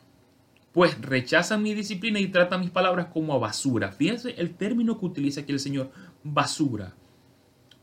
Pues 0.73 1.01
rechazan 1.01 1.63
mi 1.63 1.75
disciplina 1.75 2.21
y 2.21 2.29
tratan 2.29 2.61
mis 2.61 2.71
palabras 2.71 3.07
como 3.13 3.33
a 3.33 3.39
basura. 3.39 3.93
Fíjense 3.93 4.35
el 4.39 4.55
término 4.55 4.99
que 4.99 5.07
utiliza 5.07 5.41
aquí 5.41 5.53
el 5.53 5.61
Señor, 5.61 5.91
basura. 6.23 6.95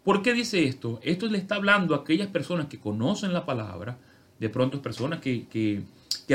¿Por 0.06 0.22
qué 0.22 0.34
dice 0.34 0.66
esto? 0.66 1.00
Esto 1.02 1.26
le 1.26 1.40
está 1.40 1.56
hablando 1.56 1.96
a 1.96 2.00
aquellas 2.00 2.28
personas 2.28 2.68
que 2.68 2.80
conocen 2.80 3.34
la 3.34 3.44
palabra, 3.44 3.98
de 4.40 4.50
pronto 4.50 4.80
personas 4.80 5.20
que, 5.20 5.48
que, 5.48 5.84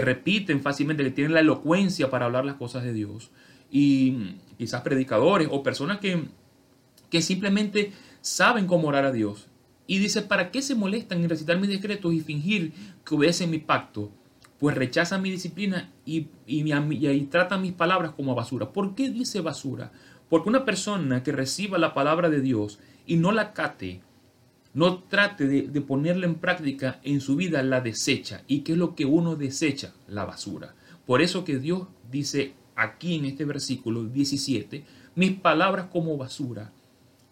repiten 0.00 0.60
fácilmente, 0.60 1.04
que 1.04 1.10
tienen 1.10 1.34
la 1.34 1.40
elocuencia 1.40 2.10
para 2.10 2.26
hablar 2.26 2.44
las 2.44 2.56
cosas 2.56 2.82
de 2.82 2.92
Dios, 2.92 3.30
y 3.70 4.34
quizás 4.58 4.82
predicadores 4.82 5.46
o 5.50 5.62
personas 5.62 6.00
que, 6.00 6.24
que 7.10 7.22
simplemente 7.22 7.92
saben 8.22 8.66
cómo 8.66 8.88
orar 8.88 9.04
a 9.04 9.12
Dios. 9.12 9.46
Y 9.86 9.98
dice, 9.98 10.22
¿para 10.22 10.50
qué 10.50 10.62
se 10.62 10.74
molestan 10.74 11.22
en 11.22 11.28
recitar 11.28 11.58
mis 11.60 11.70
decretos 11.70 12.12
y 12.12 12.20
fingir 12.20 12.72
que 13.04 13.14
obedecen 13.14 13.50
mi 13.50 13.58
pacto? 13.58 14.10
Pues 14.60 14.76
rechazan 14.76 15.22
mi 15.22 15.30
disciplina 15.30 15.90
y, 16.04 16.28
y, 16.46 17.26
tratan 17.30 17.62
mis 17.62 17.72
palabras 17.72 18.12
como 18.12 18.34
basura. 18.34 18.72
¿Por 18.72 18.94
qué 18.94 19.08
dice 19.08 19.40
basura? 19.40 19.90
Porque 20.28 20.50
una 20.50 20.66
persona 20.66 21.22
que 21.22 21.32
reciba 21.32 21.78
la 21.78 21.94
palabra 21.94 22.28
de 22.28 22.42
Dios 22.42 22.78
y 23.06 23.16
no 23.16 23.32
la 23.32 23.54
cate, 23.54 24.02
no 24.74 24.98
trate 24.98 25.48
de, 25.48 25.62
de, 25.62 25.80
ponerla 25.80 26.26
en 26.26 26.34
práctica 26.34 27.00
en 27.02 27.22
su 27.22 27.36
vida, 27.36 27.62
la 27.62 27.80
desecha. 27.80 28.42
¿Y 28.46 28.60
qué 28.60 28.72
es 28.72 28.78
lo 28.78 28.94
que 28.94 29.06
uno 29.06 29.34
desecha? 29.34 29.94
La 30.06 30.26
basura. 30.26 30.74
Por 31.06 31.22
eso 31.22 31.42
que 31.42 31.58
Dios 31.58 31.88
dice 32.10 32.52
aquí 32.76 33.16
en 33.16 33.24
este 33.24 33.46
versículo 33.46 34.04
17, 34.04 34.84
mis 35.14 35.32
palabras 35.32 35.86
como 35.90 36.18
basura. 36.18 36.70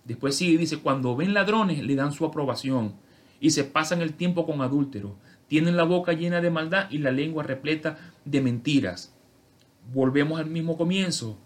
Después 0.04 0.34
sigue, 0.34 0.56
dice, 0.56 0.78
cuando 0.78 1.14
ven 1.14 1.34
ladrones 1.34 1.82
le 1.82 1.94
dan 1.94 2.12
su 2.12 2.24
aprobación 2.24 2.94
y 3.38 3.50
se 3.50 3.64
pasan 3.64 4.00
el 4.00 4.14
tiempo 4.14 4.46
con 4.46 4.62
adúltero. 4.62 5.16
Tienen 5.48 5.76
la 5.76 5.84
boca 5.84 6.12
llena 6.12 6.40
de 6.40 6.50
maldad 6.50 6.90
y 6.90 6.98
la 6.98 7.10
lengua 7.10 7.42
repleta 7.42 7.98
de 8.24 8.40
mentiras. 8.40 9.14
Volvemos 9.92 10.38
al 10.38 10.46
mismo 10.46 10.76
comienzo. 10.76 11.38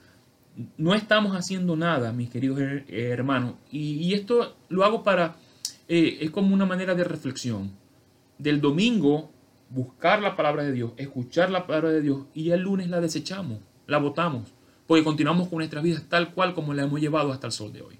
No 0.77 0.95
estamos 0.95 1.37
haciendo 1.37 1.77
nada, 1.77 2.13
mis 2.13 2.29
queridos 2.29 2.61
hermanos. 2.89 3.55
Y, 3.71 4.13
esto 4.13 4.57
lo 4.69 4.85
hago 4.85 5.03
para, 5.03 5.37
eh, 5.89 6.19
es 6.21 6.31
como 6.31 6.53
una 6.53 6.67
manera 6.67 6.95
de 6.95 7.05
reflexión. 7.05 7.71
Del 8.39 8.61
domingo, 8.61 9.31
buscar 9.71 10.21
la 10.21 10.37
palabra 10.37 10.65
de 10.65 10.73
Dios, 10.73 10.93
escuchar 10.97 11.51
la 11.51 11.67
palabra 11.67 11.91
de 11.91 12.03
Dios 12.03 12.27
y 12.35 12.51
el 12.51 12.61
lunes 12.61 12.89
la 12.89 13.01
desechamos, 13.01 13.61
la 13.87 13.99
votamos, 13.99 14.53
porque 14.87 15.05
continuamos 15.05 15.49
con 15.49 15.59
nuestras 15.59 15.83
vidas 15.83 16.05
tal 16.09 16.35
cual 16.35 16.55
como 16.55 16.75
la 16.75 16.83
hemos 16.83 17.01
llevado 17.01 17.33
hasta 17.33 17.47
el 17.47 17.53
sol 17.53 17.73
de 17.73 17.83
hoy. 17.83 17.99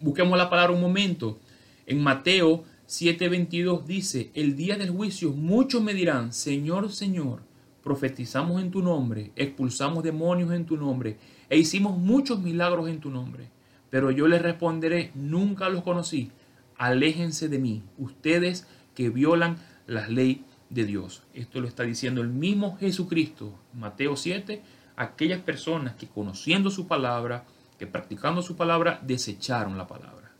Busquemos 0.00 0.36
la 0.36 0.50
palabra 0.50 0.74
un 0.74 0.80
momento. 0.80 1.38
En 1.86 2.02
Mateo 2.02 2.64
7:22 2.88 3.84
dice, 3.84 4.30
el 4.32 4.56
día 4.56 4.78
del 4.78 4.88
juicio 4.88 5.32
muchos 5.32 5.82
me 5.82 5.92
dirán, 5.92 6.32
Señor, 6.32 6.90
Señor, 6.90 7.42
profetizamos 7.82 8.62
en 8.62 8.70
tu 8.70 8.80
nombre, 8.80 9.30
expulsamos 9.36 10.02
demonios 10.02 10.52
en 10.52 10.64
tu 10.64 10.78
nombre 10.78 11.18
e 11.50 11.58
hicimos 11.58 11.98
muchos 11.98 12.40
milagros 12.40 12.88
en 12.88 13.00
tu 13.00 13.10
nombre. 13.10 13.50
Pero 13.90 14.10
yo 14.10 14.26
les 14.26 14.40
responderé, 14.40 15.10
nunca 15.14 15.68
los 15.68 15.82
conocí, 15.82 16.30
aléjense 16.78 17.50
de 17.50 17.58
mí, 17.58 17.82
ustedes 17.98 18.66
que 18.94 19.10
violan 19.10 19.58
la 19.86 20.08
ley 20.08 20.46
de 20.70 20.86
Dios. 20.86 21.24
Esto 21.34 21.60
lo 21.60 21.68
está 21.68 21.82
diciendo 21.82 22.22
el 22.22 22.28
mismo 22.28 22.78
Jesucristo, 22.78 23.52
Mateo 23.74 24.16
7, 24.16 24.62
aquellas 24.96 25.42
personas 25.42 25.94
que 25.96 26.08
conociendo 26.08 26.70
su 26.70 26.86
palabra, 26.86 27.44
que 27.78 27.86
practicando 27.86 28.40
su 28.40 28.56
palabra, 28.56 29.02
desecharon 29.06 29.76
la 29.76 29.86
palabra. 29.86 30.32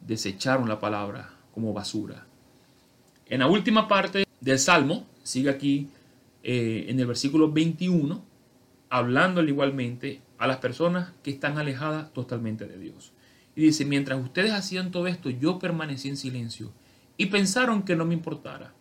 Desecharon 0.00 0.68
la 0.68 0.78
palabra 0.78 1.35
como 1.56 1.72
basura. 1.72 2.26
En 3.24 3.40
la 3.40 3.46
última 3.46 3.88
parte 3.88 4.26
del 4.42 4.58
Salmo, 4.58 5.06
sigue 5.22 5.48
aquí 5.48 5.88
eh, 6.42 6.84
en 6.88 7.00
el 7.00 7.06
versículo 7.06 7.50
21, 7.50 8.22
hablándole 8.90 9.52
igualmente 9.52 10.20
a 10.36 10.46
las 10.46 10.58
personas 10.58 11.14
que 11.22 11.30
están 11.30 11.56
alejadas 11.56 12.12
totalmente 12.12 12.66
de 12.66 12.78
Dios. 12.78 13.14
Y 13.54 13.62
dice, 13.62 13.86
mientras 13.86 14.22
ustedes 14.22 14.52
hacían 14.52 14.90
todo 14.90 15.06
esto, 15.06 15.30
yo 15.30 15.58
permanecí 15.58 16.10
en 16.10 16.18
silencio 16.18 16.72
y 17.16 17.26
pensaron 17.26 17.84
que 17.84 17.96
no 17.96 18.04
me 18.04 18.12
importara, 18.12 18.74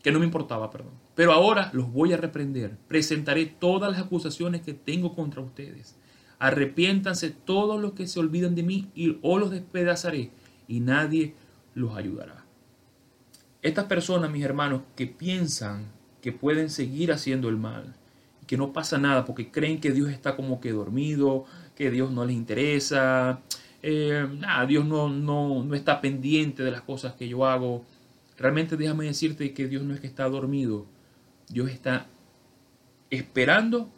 que 0.00 0.12
no 0.12 0.20
me 0.20 0.24
importaba, 0.24 0.70
perdón. 0.70 0.92
Pero 1.16 1.32
ahora 1.32 1.70
los 1.72 1.92
voy 1.92 2.12
a 2.12 2.18
reprender, 2.18 2.78
presentaré 2.86 3.46
todas 3.46 3.90
las 3.90 4.00
acusaciones 4.00 4.60
que 4.60 4.74
tengo 4.74 5.16
contra 5.16 5.42
ustedes. 5.42 5.96
Arrepiéntanse 6.38 7.30
todos 7.30 7.82
los 7.82 7.94
que 7.94 8.06
se 8.06 8.20
olvidan 8.20 8.54
de 8.54 8.62
mí 8.62 8.92
y 8.94 9.18
o 9.22 9.40
los 9.40 9.50
despedazaré 9.50 10.30
y 10.68 10.78
nadie 10.78 11.34
los 11.74 11.96
ayudará. 11.96 12.44
Estas 13.62 13.84
personas, 13.84 14.30
mis 14.30 14.44
hermanos, 14.44 14.82
que 14.96 15.06
piensan 15.06 15.86
que 16.20 16.32
pueden 16.32 16.70
seguir 16.70 17.12
haciendo 17.12 17.48
el 17.48 17.56
mal 17.56 17.94
y 18.42 18.46
que 18.46 18.56
no 18.56 18.72
pasa 18.72 18.98
nada 18.98 19.24
porque 19.24 19.50
creen 19.50 19.80
que 19.80 19.92
Dios 19.92 20.10
está 20.10 20.36
como 20.36 20.60
que 20.60 20.72
dormido, 20.72 21.44
que 21.76 21.90
Dios 21.90 22.10
no 22.10 22.24
les 22.24 22.36
interesa, 22.36 23.40
eh, 23.82 24.26
nada, 24.38 24.66
Dios 24.66 24.84
no, 24.84 25.08
no, 25.08 25.64
no 25.64 25.74
está 25.74 26.00
pendiente 26.00 26.62
de 26.62 26.70
las 26.70 26.82
cosas 26.82 27.14
que 27.14 27.28
yo 27.28 27.46
hago. 27.46 27.84
Realmente 28.36 28.76
déjame 28.76 29.06
decirte 29.06 29.52
que 29.52 29.68
Dios 29.68 29.82
no 29.82 29.94
es 29.94 30.00
que 30.00 30.06
está 30.06 30.28
dormido, 30.28 30.86
Dios 31.48 31.70
está 31.70 32.06
esperando 33.10 33.90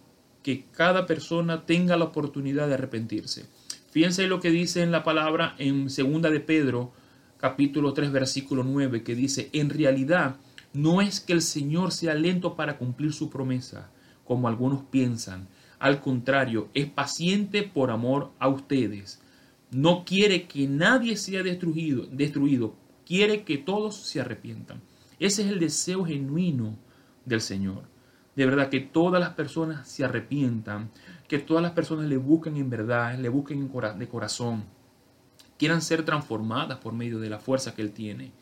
que 0.42 0.66
cada 0.72 1.06
persona 1.06 1.64
tenga 1.64 1.96
la 1.96 2.04
oportunidad 2.04 2.68
de 2.68 2.74
arrepentirse. 2.74 3.46
Fíjense 3.90 4.26
lo 4.26 4.40
que 4.40 4.50
dice 4.50 4.82
en 4.82 4.90
la 4.90 5.04
palabra 5.04 5.54
en 5.58 5.88
segunda 5.88 6.30
de 6.30 6.40
Pedro 6.40 6.92
capítulo 7.38 7.92
3, 7.92 8.12
versículo 8.12 8.64
9, 8.64 9.02
que 9.02 9.14
dice, 9.14 9.50
en 9.52 9.70
realidad 9.70 10.36
no 10.72 11.00
es 11.00 11.20
que 11.20 11.32
el 11.32 11.42
Señor 11.42 11.92
sea 11.92 12.14
lento 12.14 12.56
para 12.56 12.78
cumplir 12.78 13.12
su 13.12 13.30
promesa, 13.30 13.90
como 14.24 14.48
algunos 14.48 14.82
piensan. 14.84 15.48
Al 15.78 16.00
contrario, 16.00 16.68
es 16.74 16.86
paciente 16.86 17.62
por 17.62 17.90
amor 17.90 18.32
a 18.38 18.48
ustedes. 18.48 19.22
No 19.70 20.04
quiere 20.04 20.46
que 20.46 20.66
nadie 20.66 21.16
sea 21.16 21.42
destruido, 21.42 22.06
destruido, 22.06 22.74
quiere 23.06 23.44
que 23.44 23.58
todos 23.58 23.96
se 23.96 24.20
arrepientan. 24.20 24.80
Ese 25.18 25.42
es 25.42 25.48
el 25.48 25.60
deseo 25.60 26.04
genuino 26.04 26.76
del 27.24 27.40
Señor. 27.40 27.84
De 28.34 28.46
verdad 28.46 28.68
que 28.68 28.80
todas 28.80 29.20
las 29.20 29.34
personas 29.34 29.88
se 29.88 30.04
arrepientan, 30.04 30.90
que 31.28 31.38
todas 31.38 31.62
las 31.62 31.72
personas 31.72 32.06
le 32.06 32.16
busquen 32.16 32.56
en 32.56 32.68
verdad, 32.68 33.18
le 33.18 33.28
busquen 33.28 33.70
de 33.98 34.08
corazón 34.08 34.64
quieran 35.58 35.82
ser 35.82 36.04
transformadas 36.04 36.78
por 36.78 36.92
medio 36.92 37.18
de 37.18 37.30
la 37.30 37.38
fuerza 37.38 37.74
que 37.74 37.82
Él 37.82 37.92
tiene, 37.92 38.32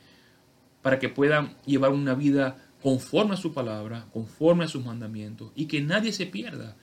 para 0.82 0.98
que 0.98 1.08
puedan 1.08 1.56
llevar 1.64 1.92
una 1.92 2.14
vida 2.14 2.56
conforme 2.82 3.34
a 3.34 3.38
su 3.38 3.52
palabra, 3.52 4.06
conforme 4.12 4.64
a 4.64 4.68
sus 4.68 4.84
mandamientos, 4.84 5.52
y 5.54 5.66
que 5.66 5.80
nadie 5.80 6.12
se 6.12 6.26
pierda. 6.26 6.76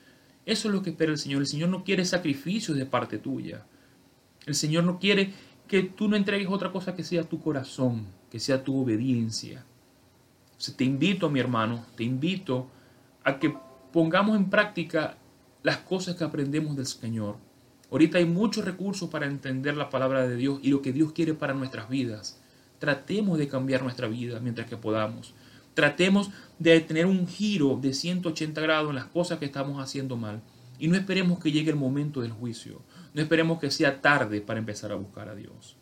Eso 0.46 0.68
es 0.68 0.74
lo 0.74 0.82
que 0.82 0.90
espera 0.90 1.12
el 1.12 1.18
Señor. 1.18 1.42
El 1.42 1.46
Señor 1.46 1.68
no 1.68 1.84
quiere 1.84 2.04
sacrificios 2.04 2.76
de 2.76 2.86
parte 2.86 3.18
tuya. 3.18 3.66
El 4.46 4.54
Señor 4.54 4.84
no 4.84 4.98
quiere 4.98 5.32
que 5.68 5.82
tú 5.82 6.08
no 6.08 6.16
entregues 6.16 6.48
otra 6.48 6.72
cosa 6.72 6.94
que 6.94 7.04
sea 7.04 7.24
tu 7.24 7.40
corazón, 7.40 8.06
que 8.30 8.40
sea 8.40 8.64
tu 8.64 8.80
obediencia. 8.80 9.64
te 10.76 10.84
invito, 10.84 11.30
mi 11.30 11.40
hermano, 11.40 11.84
te 11.96 12.04
invito 12.04 12.68
a 13.22 13.38
que 13.38 13.54
pongamos 13.92 14.36
en 14.36 14.48
práctica 14.48 15.18
las 15.62 15.78
cosas 15.78 16.16
que 16.16 16.24
aprendemos 16.24 16.74
del 16.76 16.86
Señor 16.86 17.36
Ahorita 17.90 18.18
hay 18.18 18.24
muchos 18.24 18.64
recursos 18.64 19.10
para 19.10 19.26
entender 19.26 19.76
la 19.76 19.90
palabra 19.90 20.26
de 20.26 20.36
Dios 20.36 20.60
y 20.62 20.70
lo 20.70 20.80
que 20.80 20.92
Dios 20.92 21.12
quiere 21.12 21.34
para 21.34 21.54
nuestras 21.54 21.88
vidas. 21.88 22.40
Tratemos 22.78 23.38
de 23.38 23.48
cambiar 23.48 23.82
nuestra 23.82 24.06
vida 24.06 24.38
mientras 24.40 24.68
que 24.68 24.76
podamos. 24.76 25.34
Tratemos 25.74 26.30
de 26.58 26.80
tener 26.80 27.06
un 27.06 27.26
giro 27.26 27.78
de 27.80 27.92
180 27.92 28.60
grados 28.60 28.90
en 28.90 28.96
las 28.96 29.06
cosas 29.06 29.38
que 29.38 29.44
estamos 29.44 29.82
haciendo 29.82 30.16
mal. 30.16 30.40
Y 30.78 30.88
no 30.88 30.96
esperemos 30.96 31.38
que 31.40 31.52
llegue 31.52 31.70
el 31.70 31.76
momento 31.76 32.22
del 32.22 32.32
juicio. 32.32 32.80
No 33.12 33.22
esperemos 33.22 33.58
que 33.58 33.70
sea 33.70 34.00
tarde 34.00 34.40
para 34.40 34.60
empezar 34.60 34.92
a 34.92 34.96
buscar 34.96 35.28
a 35.28 35.34
Dios. 35.34 35.76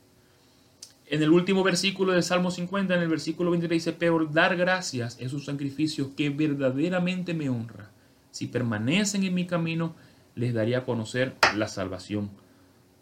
En 1.06 1.22
el 1.22 1.30
último 1.30 1.62
versículo 1.62 2.12
del 2.12 2.22
Salmo 2.22 2.50
50, 2.50 2.94
en 2.94 3.02
el 3.02 3.08
versículo 3.08 3.50
23 3.50 3.84
dice, 3.84 3.96
pero 3.98 4.26
dar 4.26 4.56
gracias 4.56 5.16
es 5.20 5.32
un 5.32 5.40
sacrificio 5.40 6.14
que 6.14 6.30
verdaderamente 6.30 7.32
me 7.32 7.48
honra. 7.48 7.90
Si 8.30 8.46
permanecen 8.46 9.24
en 9.24 9.34
mi 9.34 9.46
camino, 9.46 9.94
les 10.38 10.54
daría 10.54 10.78
a 10.78 10.85
conocer 10.85 11.35
la 11.57 11.66
salvación 11.66 12.30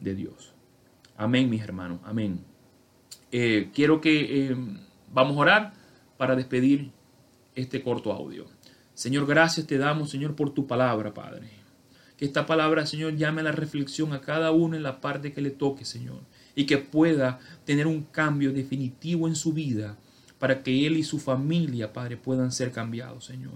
de 0.00 0.14
Dios. 0.14 0.54
Amén, 1.18 1.50
mis 1.50 1.62
hermanos, 1.62 2.00
amén. 2.04 2.40
Eh, 3.30 3.70
quiero 3.74 4.00
que 4.00 4.48
eh, 4.48 4.56
vamos 5.12 5.36
a 5.36 5.40
orar 5.40 5.72
para 6.16 6.34
despedir 6.34 6.90
este 7.54 7.82
corto 7.82 8.10
audio. 8.10 8.46
Señor, 8.94 9.26
gracias 9.26 9.66
te 9.66 9.76
damos, 9.76 10.10
Señor, 10.10 10.34
por 10.34 10.54
tu 10.54 10.66
palabra, 10.66 11.12
Padre. 11.12 11.50
Que 12.16 12.24
esta 12.24 12.46
palabra, 12.46 12.86
Señor, 12.86 13.16
llame 13.16 13.42
a 13.42 13.44
la 13.44 13.52
reflexión 13.52 14.14
a 14.14 14.22
cada 14.22 14.50
uno 14.50 14.74
en 14.74 14.82
la 14.82 15.02
parte 15.02 15.34
que 15.34 15.42
le 15.42 15.50
toque, 15.50 15.84
Señor. 15.84 16.20
Y 16.54 16.64
que 16.64 16.78
pueda 16.78 17.38
tener 17.66 17.86
un 17.86 18.04
cambio 18.04 18.54
definitivo 18.54 19.28
en 19.28 19.36
su 19.36 19.52
vida 19.52 19.98
para 20.38 20.62
que 20.62 20.86
él 20.86 20.96
y 20.96 21.02
su 21.02 21.18
familia, 21.18 21.92
Padre, 21.92 22.16
puedan 22.16 22.50
ser 22.50 22.72
cambiados, 22.72 23.26
Señor. 23.26 23.52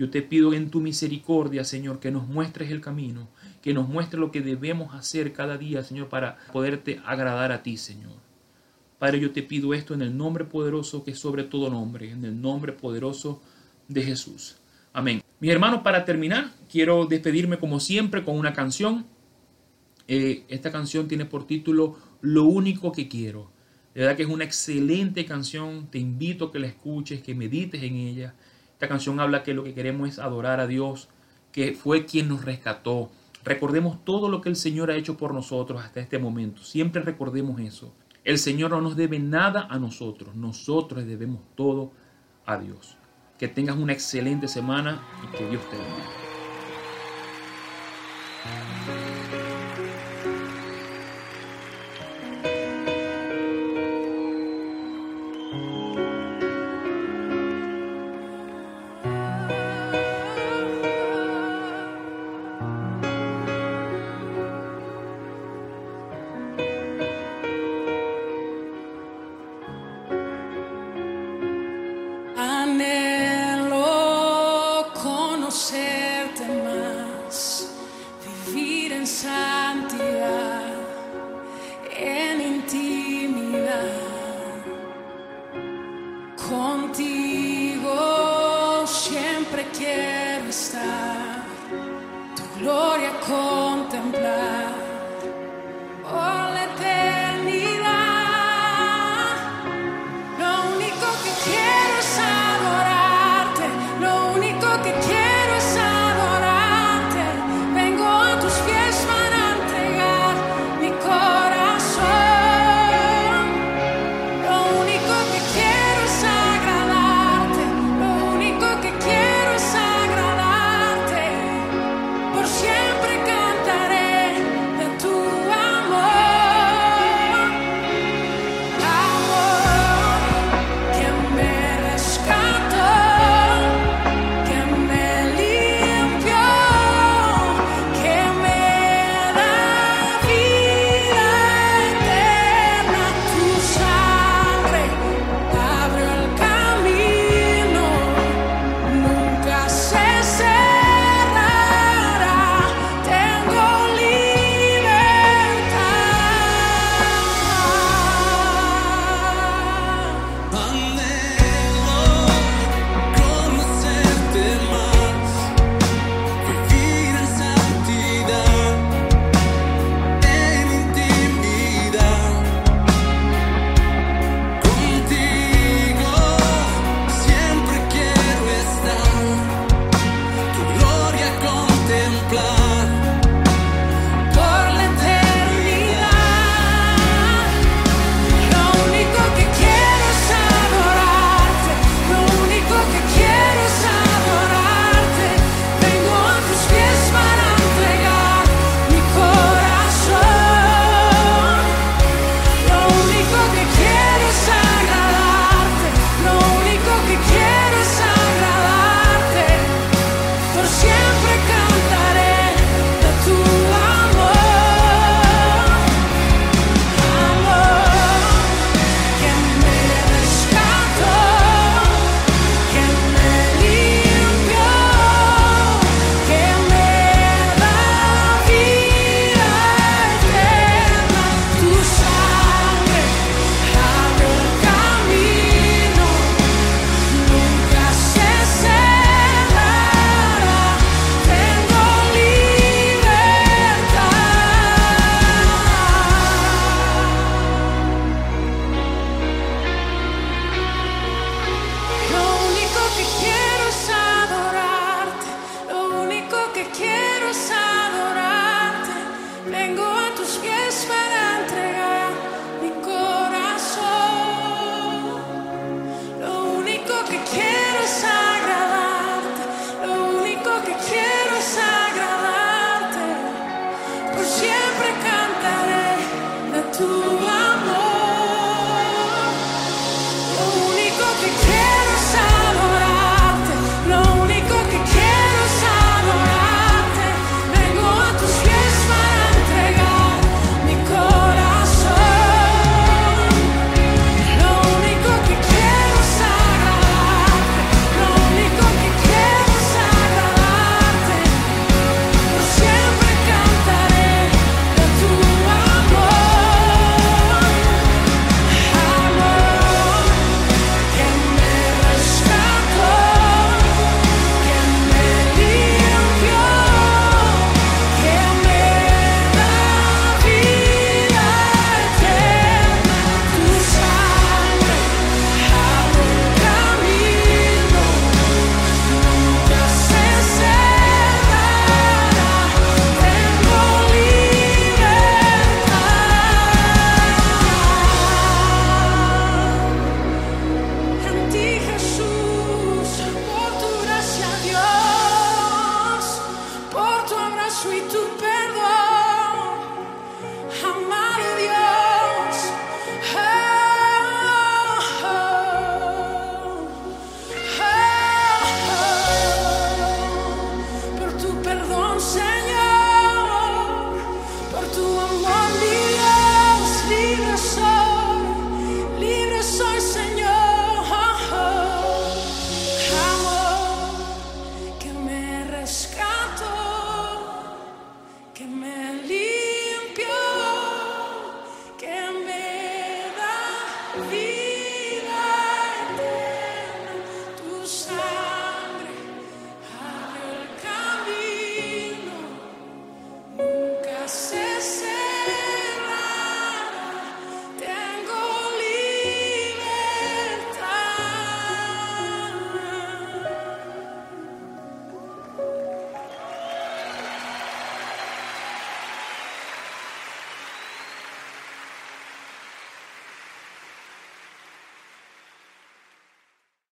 Yo 0.00 0.08
te 0.08 0.22
pido 0.22 0.54
en 0.54 0.70
tu 0.70 0.80
misericordia, 0.80 1.62
Señor, 1.62 2.00
que 2.00 2.10
nos 2.10 2.26
muestres 2.26 2.70
el 2.70 2.80
camino, 2.80 3.28
que 3.60 3.74
nos 3.74 3.86
muestres 3.86 4.18
lo 4.18 4.32
que 4.32 4.40
debemos 4.40 4.94
hacer 4.94 5.34
cada 5.34 5.58
día, 5.58 5.82
Señor, 5.82 6.08
para 6.08 6.38
poderte 6.54 7.02
agradar 7.04 7.52
a 7.52 7.62
ti, 7.62 7.76
Señor. 7.76 8.14
Padre, 8.98 9.20
yo 9.20 9.30
te 9.32 9.42
pido 9.42 9.74
esto 9.74 9.92
en 9.92 10.00
el 10.00 10.16
nombre 10.16 10.46
poderoso 10.46 11.04
que 11.04 11.10
es 11.10 11.18
sobre 11.18 11.44
todo 11.44 11.68
nombre, 11.68 12.12
en 12.12 12.24
el 12.24 12.40
nombre 12.40 12.72
poderoso 12.72 13.42
de 13.88 14.02
Jesús. 14.02 14.56
Amén. 14.94 15.20
Mis 15.38 15.50
hermanos, 15.50 15.82
para 15.82 16.06
terminar, 16.06 16.50
quiero 16.72 17.04
despedirme 17.04 17.58
como 17.58 17.78
siempre 17.78 18.24
con 18.24 18.38
una 18.38 18.54
canción. 18.54 19.04
Eh, 20.08 20.44
esta 20.48 20.72
canción 20.72 21.08
tiene 21.08 21.26
por 21.26 21.46
título 21.46 21.98
Lo 22.22 22.44
único 22.44 22.90
que 22.90 23.06
quiero. 23.06 23.50
De 23.94 24.00
verdad 24.00 24.16
que 24.16 24.22
es 24.22 24.30
una 24.30 24.44
excelente 24.44 25.26
canción. 25.26 25.88
Te 25.90 25.98
invito 25.98 26.46
a 26.46 26.52
que 26.52 26.58
la 26.58 26.68
escuches, 26.68 27.20
que 27.20 27.34
medites 27.34 27.82
en 27.82 27.96
ella. 27.96 28.34
Esta 28.80 28.88
canción 28.88 29.20
habla 29.20 29.42
que 29.42 29.52
lo 29.52 29.62
que 29.62 29.74
queremos 29.74 30.08
es 30.08 30.18
adorar 30.18 30.58
a 30.58 30.66
Dios, 30.66 31.10
que 31.52 31.74
fue 31.74 32.06
quien 32.06 32.28
nos 32.28 32.46
rescató. 32.46 33.10
Recordemos 33.44 34.02
todo 34.06 34.30
lo 34.30 34.40
que 34.40 34.48
el 34.48 34.56
Señor 34.56 34.90
ha 34.90 34.96
hecho 34.96 35.18
por 35.18 35.34
nosotros 35.34 35.84
hasta 35.84 36.00
este 36.00 36.18
momento. 36.18 36.62
Siempre 36.62 37.02
recordemos 37.02 37.60
eso. 37.60 37.92
El 38.24 38.38
Señor 38.38 38.70
no 38.70 38.80
nos 38.80 38.96
debe 38.96 39.18
nada 39.18 39.66
a 39.68 39.78
nosotros. 39.78 40.34
Nosotros 40.34 41.04
debemos 41.04 41.42
todo 41.56 41.92
a 42.46 42.56
Dios. 42.56 42.96
que 43.36 43.48
tengas 43.48 43.76
una 43.76 43.92
excelente 43.92 44.48
semana 44.48 45.02
y 45.24 45.36
que 45.36 45.46
Dios 45.46 45.62
te 45.68 45.76
bendiga. 45.76 46.08